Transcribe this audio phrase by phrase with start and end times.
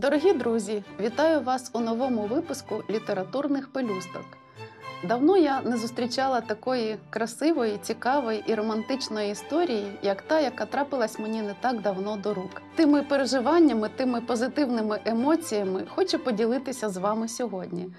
[0.00, 4.24] Дорогі друзі, вітаю вас у новому випуску літературних пелюсток.
[5.04, 11.42] Давно я не зустрічала такої красивої, цікавої і романтичної історії, як та, яка трапилась мені
[11.42, 12.62] не так давно до рук.
[12.74, 17.90] Тими переживаннями, тими позитивними емоціями хочу поділитися з вами сьогодні.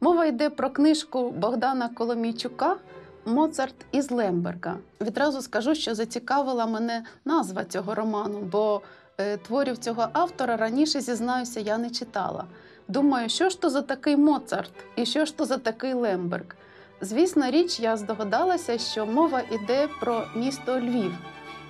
[0.00, 2.76] Мова йде про книжку Богдана Коломійчука
[3.24, 4.76] Моцарт із Лемберга.
[5.00, 8.80] Відразу скажу, що зацікавила мене назва цього роману, бо
[9.18, 12.44] е, творів цього автора раніше зізнаюся, я не читала.
[12.88, 16.56] Думаю, що ж то за такий Моцарт і що ж то за такий Лемберг.
[17.00, 21.12] Звісна річ, я здогадалася, що мова йде про місто Львів.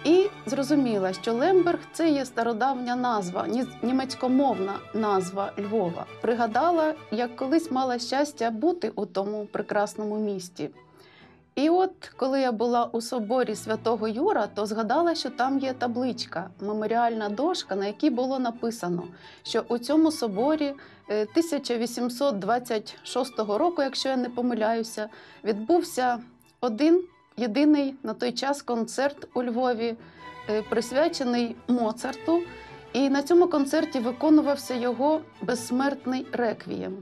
[0.07, 6.07] І зрозуміла, що Лемберг це є стародавня назва, ні- німецькомовна назва Львова.
[6.21, 10.71] Пригадала, як колись мала щастя бути у тому прекрасному місті.
[11.55, 16.51] І от коли я була у соборі святого Юра, то згадала, що там є табличка,
[16.61, 19.03] меморіальна дошка, на якій було написано,
[19.43, 20.75] що у цьому соборі
[21.11, 25.09] е, 1826 року, якщо я не помиляюся,
[25.45, 26.19] відбувся
[26.61, 27.03] один
[27.37, 29.97] єдиний на той час концерт у Львові,
[30.49, 32.43] е, присвячений Моцарту.
[32.93, 36.97] І на цьому концерті виконувався його безсмертний реквієм.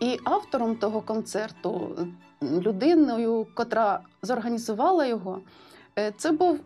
[0.00, 1.96] І автором того концерту,
[2.42, 5.40] людиною, котра зорганізувала його,
[5.98, 6.60] е, це був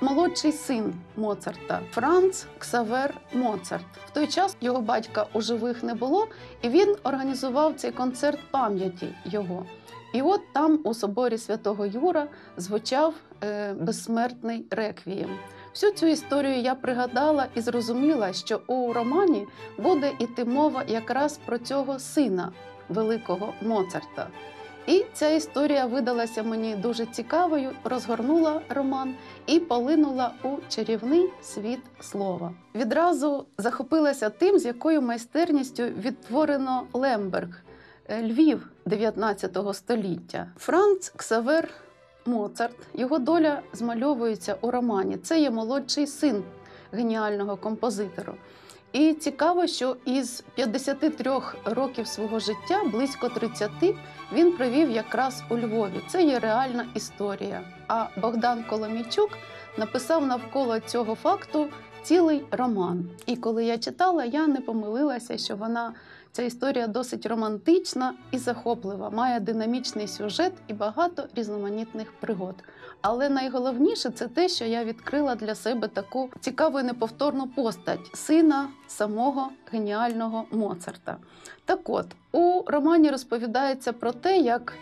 [0.00, 3.86] молодший син Моцарта Франц Ксавер Моцарт.
[4.06, 6.28] В той час його батька у живих не було,
[6.62, 9.66] і він організував цей концерт пам'яті його.
[10.12, 15.30] І от там, у соборі святого Юра, звучав е, безсмертний реквієм.
[15.74, 19.46] Всю цю історію я пригадала і зрозуміла, що у романі
[19.78, 22.52] буде іти мова якраз про цього сина
[22.88, 24.28] великого Моцарта.
[24.86, 29.14] І ця історія видалася мені дуже цікавою, розгорнула роман
[29.46, 32.52] і полинула у чарівний світ слова.
[32.74, 37.62] Відразу захопилася тим, з якою майстерністю відтворено Лемберг,
[38.08, 40.46] Львів 19 століття.
[40.56, 41.68] Франц Ксавер
[42.26, 45.16] Моцарт, його доля змальовується у романі.
[45.16, 46.42] Це є молодший син
[46.92, 48.34] геніального композитора.
[48.92, 53.70] І цікаво, що із 53 років свого життя, близько 30,
[54.32, 56.00] він провів якраз у Львові.
[56.08, 57.60] Це є реальна історія.
[57.88, 59.30] А Богдан Коломійчук
[59.78, 61.68] написав навколо цього факту
[62.02, 63.10] цілий роман.
[63.26, 65.94] І коли я читала, я не помилилася, що вона
[66.32, 72.54] ця історія досить романтична і захоплива, має динамічний сюжет і багато різноманітних пригод.
[73.02, 78.68] Але найголовніше це те, що я відкрила для себе таку цікаву і неповторну постать сина
[78.86, 81.16] самого геніального Моцарта.
[81.64, 84.72] Так от, у романі розповідається про те, як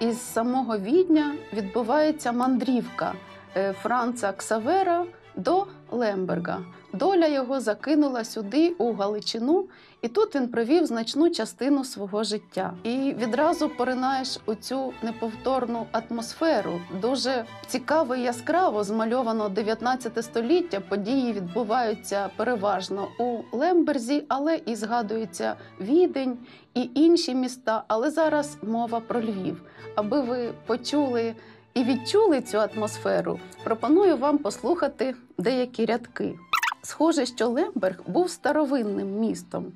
[0.00, 3.14] із самого Відня відбувається мандрівка
[3.56, 5.04] е, Франца Ксавера
[5.36, 6.60] до Лемберга.
[6.92, 9.64] Доля його закинула сюди, у Галичину,
[10.02, 12.74] і тут він провів значну частину свого життя.
[12.82, 16.80] І відразу поринаєш у цю неповторну атмосферу.
[17.00, 20.80] Дуже цікаво і яскраво змальовано 19 століття.
[20.88, 26.38] Події відбуваються переважно у Лемберзі, але і згадується Відень
[26.74, 27.84] і інші міста.
[27.88, 29.62] Але зараз мова про Львів.
[29.94, 31.34] Аби ви почули
[31.74, 36.38] і відчули цю атмосферу, пропоную вам послухати деякі рядки.
[36.82, 39.72] Схоже, що Лемберг був старовинним містом.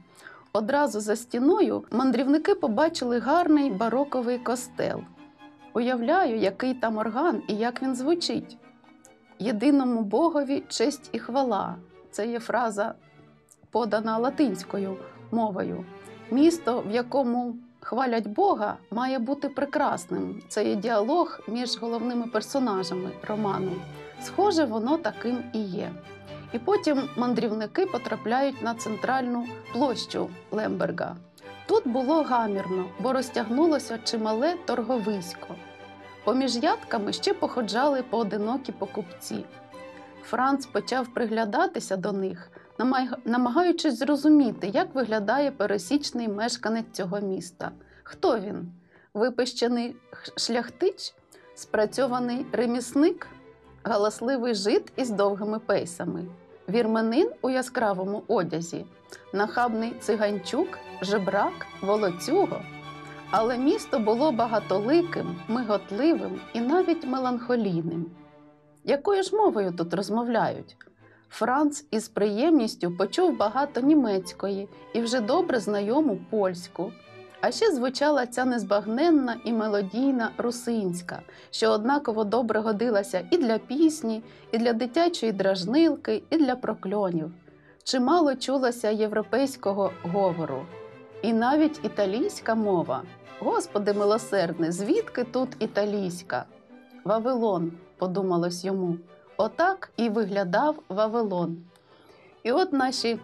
[0.52, 5.00] Одразу за стіною мандрівники побачили гарний бароковий костел.
[5.74, 8.58] Уявляю, який там орган і як він звучить.
[9.38, 11.76] Єдиному Богові честь і хвала.
[12.10, 12.94] Це є фраза,
[13.70, 14.96] подана латинською
[15.30, 15.84] мовою.
[16.30, 20.42] Місто, в якому хвалять Бога, має бути прекрасним.
[20.48, 23.72] Це є діалог між головними персонажами роману.
[24.22, 25.90] Схоже, воно таким і є.
[26.52, 31.16] І потім мандрівники потрапляють на центральну площу Лемберга.
[31.66, 35.54] Тут було гамірно, бо розтягнулося чимале торговисько.
[36.24, 39.44] Поміж ядками ще походжали поодинокі покупці.
[40.22, 42.50] Франц почав приглядатися до них,
[43.24, 47.70] намагаючись зрозуміти, як виглядає пересічний мешканець цього міста.
[48.02, 48.72] Хто він?
[49.14, 49.96] Випищений
[50.36, 51.14] шляхтич,
[51.54, 53.26] спрацьований ремісник,
[53.84, 56.24] галасливий жид із довгими пейсами,
[56.68, 58.86] вірменин у яскравому одязі,
[59.32, 60.68] нахабний циганчук,
[61.02, 62.60] жебрак, волоцюго.
[63.30, 68.06] Але місто було багатоликим, миготливим і навіть меланхолійним.
[68.84, 70.76] Якою ж мовою тут розмовляють?
[71.38, 76.92] Франц із приємністю почув багато німецької і вже добре знайому польську.
[77.40, 84.22] А ще звучала ця незбагненна і мелодійна русинська, що однаково добре годилася і для пісні,
[84.52, 87.30] і для дитячої дражнилки, і для прокльонів.
[87.84, 90.66] Чимало чулося європейського говору,
[91.22, 93.02] і навіть італійська мова.
[93.40, 96.44] Господи милосердний, звідки тут італійська?
[97.04, 98.96] Вавилон, подумалось йому.
[99.36, 101.56] Отак і виглядав Вавилон.
[102.42, 103.18] І от наші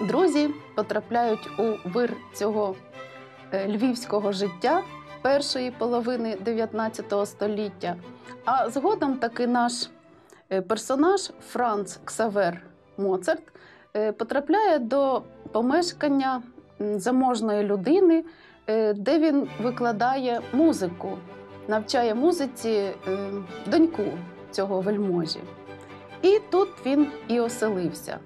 [0.00, 2.74] друзі потрапляють у вир цього
[3.52, 4.82] е, львівського життя
[5.22, 7.96] першої половини 19 століття.
[8.44, 9.72] А згодом таки наш
[10.52, 12.62] е, персонаж Франц Ксавер
[12.98, 13.42] Моцарт
[13.96, 15.22] е, потрапляє до
[15.52, 16.42] помешкання
[16.78, 18.24] заможної людини,
[18.94, 21.18] де він викладає музику,
[21.68, 22.90] навчає музиці
[23.66, 24.02] доньку
[24.50, 25.40] цього вельможі.
[26.22, 28.18] І тут він і оселився.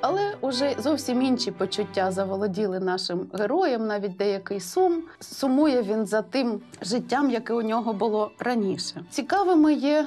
[0.00, 5.02] Але уже зовсім інші почуття заволоділи нашим героєм, навіть деякий сум.
[5.20, 9.04] Сумує він за тим життям, яке у нього було раніше.
[9.10, 10.06] Цікавими є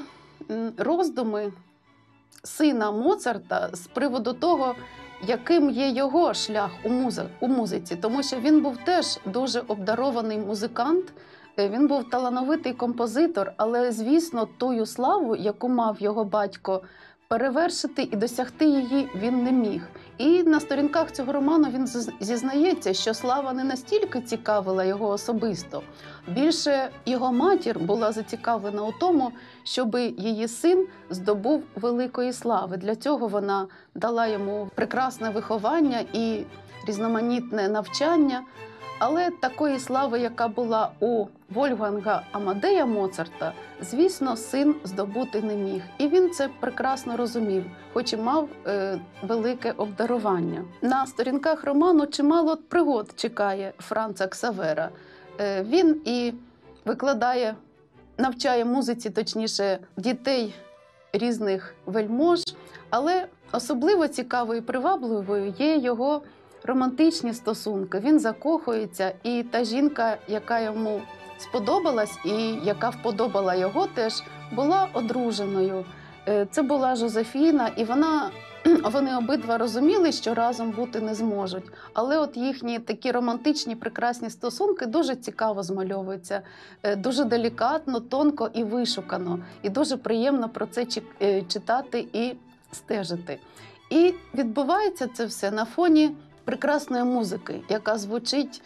[0.78, 1.52] роздуми
[2.44, 4.76] сина Моцарта з приводу того,
[5.28, 10.38] яким є його шлях у, музи у музиці, тому що він був теж дуже обдарований
[10.38, 11.14] музикант.
[11.60, 16.82] Е, він був талановитий композитор, але звісно, тую славу, яку мав його батько,
[17.28, 19.88] перевершити і досягти її він не міг.
[20.18, 21.88] І на сторінках цього роману він
[22.20, 25.82] зізнається, що слава не настільки цікавила його особисто.
[26.28, 29.32] Більше його матір була зацікавлена у тому,
[29.64, 32.78] щоб її син здобув великої слави.
[32.78, 36.44] Для цього вона дала йому прекрасне виховання і
[36.88, 38.42] різноманітне навчання.
[39.00, 46.08] Але такої слави, яка була у Вольфганга Амадея Моцарта, звісно, син здобути не міг, і
[46.08, 50.64] він це прекрасно розумів, хоч і мав е, велике обдарування.
[50.82, 54.90] На сторінках роману чимало пригод чекає Франца Ксавера.
[55.40, 56.34] Е, Він і
[56.86, 57.56] викладає,
[58.18, 60.54] навчає музиці, точніше, дітей
[61.14, 62.40] різних вельмож,
[62.90, 66.22] але особливо цікавою і привабливою є його
[66.64, 68.00] романтичні стосунки.
[68.00, 71.02] Він закохується, і та жінка, яка йому
[71.38, 75.86] сподобалась, і яка вподобала його, теж була одруженою.
[76.28, 78.32] Е, це була Жозефіна, і вона.
[78.92, 81.64] Вони обидва розуміли, що разом бути не зможуть,
[81.94, 86.42] але от їхні такі романтичні прекрасні стосунки дуже цікаво змальовуються,
[86.84, 90.86] е, дуже делікатно, тонко і вишукано, і дуже приємно про це
[91.22, 92.34] е, читати і
[92.72, 93.40] стежити.
[93.90, 96.12] І відбувається це все на фоні
[96.46, 98.62] прекрасної музики, яка звучить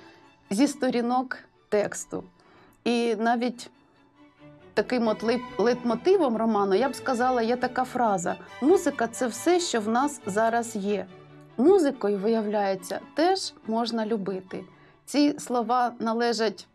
[0.49, 1.37] зі сторінок
[1.69, 2.23] тексту.
[2.83, 3.69] І навіть
[4.73, 5.23] таким от
[5.57, 10.75] лейтмотивом роману я б сказала, є така фраза: музика це все, що в нас зараз
[10.75, 11.05] є.
[11.57, 14.63] Музикою, виявляється, теж можна любити.
[15.05, 16.67] Ці слова належать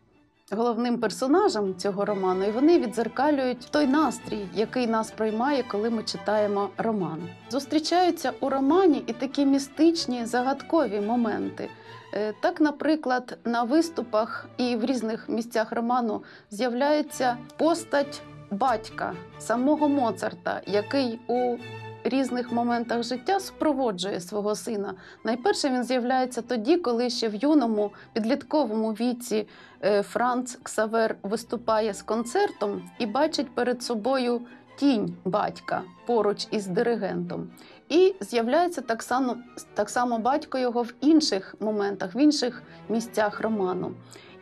[0.51, 6.69] головним персонажам цього роману, і вони відзеркалюють той настрій, який нас приймає, коли ми читаємо
[6.77, 7.29] роман.
[7.49, 11.69] Зустрічаються у романі і такі містичні загадкові моменти.
[12.13, 20.61] Е, так, наприклад, на виступах і в різних місцях роману з'являється постать батька самого Моцарта,
[20.67, 21.57] який у
[22.03, 24.93] різних моментах життя супроводжує свого сина.
[25.23, 29.47] Найперше він з'являється тоді, коли ще в юному підлітковому віці
[29.83, 34.41] е, Франц Ксавер виступає з концертом і бачить перед собою
[34.75, 37.47] тінь батька поруч із диригентом.
[37.89, 39.37] І з'являється так само
[39.73, 43.91] так само батько його в інших моментах, в інших місцях роману.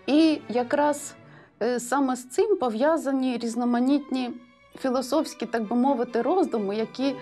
[0.08, 1.16] І якраз
[1.62, 4.32] е, саме з цим пов'язані різноманітні
[4.80, 7.16] філософські, так би мовити, роздуми, які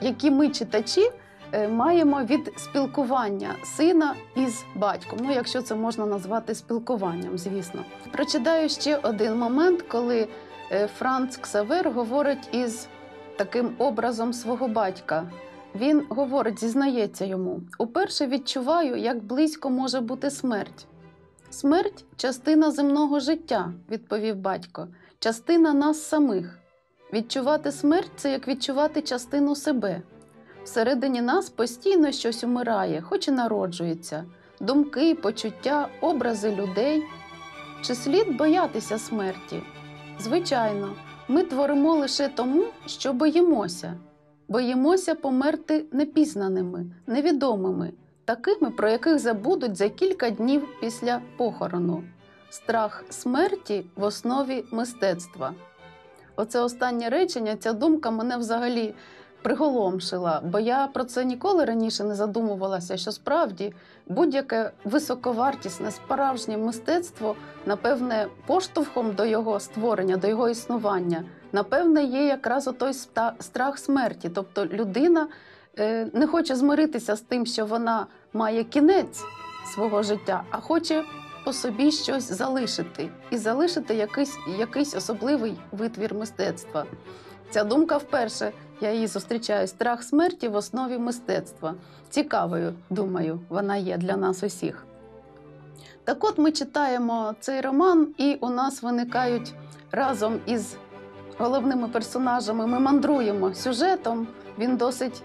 [0.00, 1.10] які ми читачі
[1.52, 5.18] е, маємо від спілкування сина із батьком.
[5.22, 7.84] Ну, якщо це можна назвати спілкуванням, звісно.
[8.12, 10.28] Прочитаю ще один момент, коли
[10.72, 12.88] е, Франц Ксавер говорить із
[13.36, 15.30] таким образом свого батька.
[15.74, 20.86] Він говорить, зізнається йому: уперше відчуваю, як близько може бути смерть.
[21.50, 24.88] Смерть частина земного життя, відповів батько,
[25.18, 26.58] частина нас самих.
[27.12, 30.02] Відчувати смерть це як відчувати частину себе.
[30.64, 34.24] Всередині нас постійно щось умирає, хоч і народжується,
[34.60, 37.02] думки, почуття, образи людей.
[37.82, 39.62] Чи слід боятися смерті?
[40.18, 40.94] Звичайно,
[41.28, 43.94] ми творимо лише тому, що боїмося,
[44.48, 47.92] боїмося померти непізнаними, невідомими,
[48.24, 52.04] такими, про яких забудуть за кілька днів після похорону.
[52.50, 55.54] Страх смерті в основі мистецтва.
[56.36, 58.94] Оце останнє речення, ця думка мене взагалі
[59.42, 63.74] приголомшила, бо я про це ніколи раніше не задумувалася, що справді
[64.06, 72.68] будь-яке високовартісне справжнє мистецтво, напевне, поштовхом до його створення, до його існування, напевне, є якраз
[72.68, 72.92] отой
[73.40, 74.30] страх смерті.
[74.34, 75.26] Тобто людина
[75.78, 79.22] е, не хоче змиритися з тим, що вона має кінець
[79.74, 81.04] свого життя, а хоче
[81.46, 86.86] по собі щось залишити і залишити якийсь, якийсь особливий витвір мистецтва.
[87.50, 89.66] Ця думка вперше я її зустрічаю.
[89.66, 91.74] Страх смерті в основі мистецтва.
[92.10, 94.86] Цікавою, думаю, вона є для нас усіх.
[96.04, 99.54] Так от ми читаємо цей роман, і у нас виникають
[99.92, 100.76] разом із
[101.38, 102.66] головними персонажами.
[102.66, 104.26] Ми мандруємо сюжетом.
[104.58, 105.22] Він досить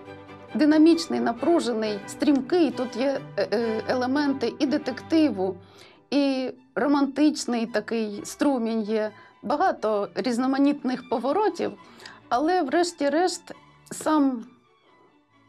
[0.54, 2.72] динамічний, напружений, стрімкий.
[2.72, 5.56] Тут є е, е, елементи і детективу,
[6.12, 9.12] і романтичний такий струмінь є.
[9.44, 11.72] Багато різноманітних поворотів.
[12.30, 13.52] Але, врешті-решт,
[13.92, 14.46] сам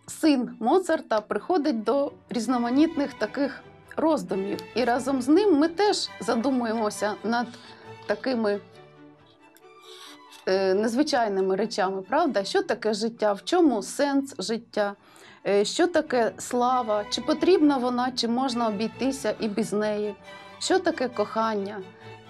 [0.06, 3.62] син Моцарта приходить до різноманітних таких
[3.96, 4.58] роздумів.
[4.74, 7.46] І разом з ним ми теж задумуємося над
[8.06, 8.60] такими
[10.46, 12.44] е, незвичайними речами, правда?
[12.44, 13.32] Що таке життя?
[13.32, 14.94] В чому сенс життя?
[15.46, 17.04] Е, Що таке слава?
[17.10, 20.14] Чи потрібна вона, чи можна обійтися і без неї?
[20.62, 21.82] Що таке кохання?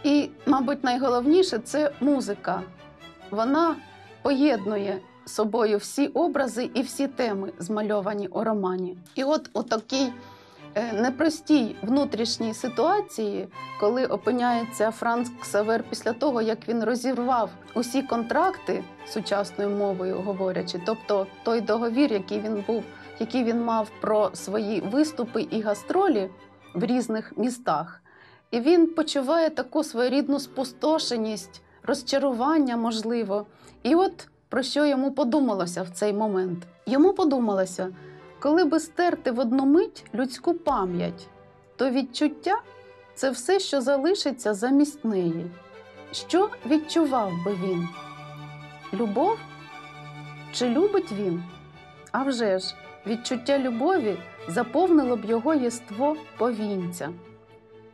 [0.04, 2.62] І, мабуть, найголовніше це музика.
[3.30, 3.76] Вона
[4.22, 8.98] поєднує собою всі образи і всі теми, змальовані у романі.
[9.14, 10.12] І от у такій
[10.74, 13.48] е, непростій внутрішній ситуації,
[13.80, 21.26] коли опиняється Франц Ксавер після того, як він розірвав усі контракти сучасною мовою говорячи, тобто
[21.42, 22.84] той договір, який він був,
[23.20, 26.30] який він мав про свої виступи і гастролі
[26.74, 28.01] в різних містах.
[28.52, 33.46] І він почуває таку своєрідну спустошеність, розчарування, можливо.
[33.82, 36.58] І от про що йому подумалося в цей момент?
[36.86, 37.88] Йому подумалося,
[38.40, 41.28] коли би стерти в одну мить людську пам'ять,
[41.76, 42.60] то відчуття
[43.14, 45.50] це все, що залишиться замість неї.
[46.12, 47.88] Що відчував би він?
[48.92, 49.38] Любов?
[50.52, 51.42] Чи любить він?
[52.12, 52.74] А вже ж,
[53.06, 54.16] відчуття любові
[54.48, 57.08] заповнило б його єство повінця.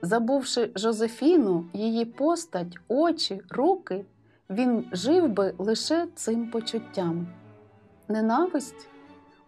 [0.02, 4.05] Забувши Жозефіну, її постать, очі, руки,
[4.50, 7.26] він жив би лише цим почуттям.
[8.09, 8.88] Ненависть?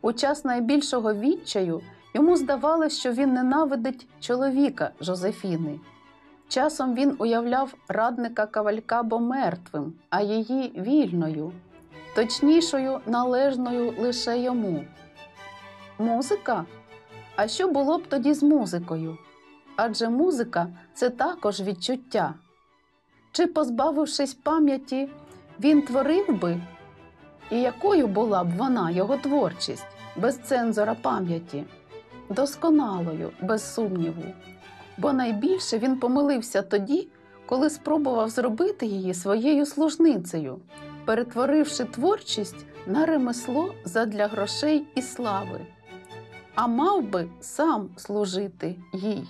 [0.02, 1.80] У час найбільшого відчаю
[2.14, 5.80] йому здавалось, що він ненавидить чоловіка Жозефіни.
[6.48, 11.52] Часом він уявляв радника Кавалькабо мертвим, а її вільною,
[12.14, 14.84] точнішою, належною лише йому.
[15.98, 16.64] Музика?
[17.36, 19.18] А що було б тоді з музикою?
[19.82, 22.34] Адже музика це також відчуття.
[23.32, 25.08] Чи, позбавившись пам'яті,
[25.60, 26.60] він творив би?
[27.50, 31.64] І якою була б вона, його творчість, без цензора пам'яті?
[32.28, 34.22] Досконалою, без сумніву.
[34.98, 37.08] Бо найбільше він помилився тоді,
[37.46, 40.58] коли спробував зробити її своєю служницею,
[41.04, 45.60] перетворивши творчість на ремесло задля грошей і слави,
[46.54, 49.28] а мав би сам служити їй.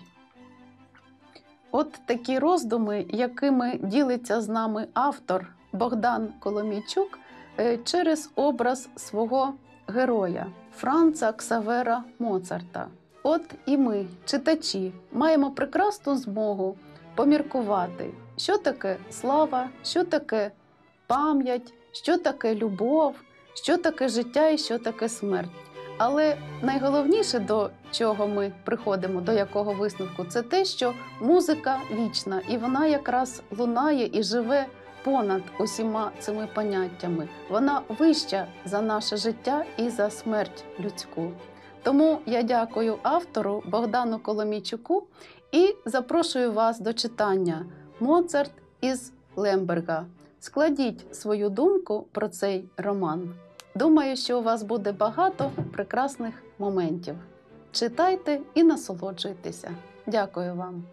[1.72, 7.18] От такі роздуми, якими ділиться з нами автор Богдан Коломійчук
[7.58, 9.54] е, через образ свого
[9.86, 10.46] героя
[10.76, 12.86] Франца Ксавера Моцарта.
[13.22, 16.76] От і ми, читачі, маємо прекрасну змогу
[17.14, 20.50] поміркувати, що таке слава, що таке
[21.06, 23.14] пам'ять, що таке любов,
[23.54, 25.50] що таке життя і що таке смерть.
[26.02, 32.56] Але найголовніше, до чого ми приходимо, до якого висновку, це те, що музика вічна, і
[32.56, 34.66] вона якраз лунає і живе
[35.04, 37.28] понад усіма цими поняттями.
[37.50, 41.32] Вона вища за наше життя і за смерть людську.
[41.82, 45.06] Тому я дякую автору Богдану Коломійчуку
[45.52, 47.66] і запрошую вас до читання
[48.00, 50.06] Моцарт із Лемберга.
[50.38, 53.34] Складіть свою думку про цей роман.
[53.80, 57.14] Думаю, що у вас буде багато прекрасних моментів.
[57.72, 59.70] Читайте і насолоджуйтеся.
[60.06, 60.84] Дякую вам.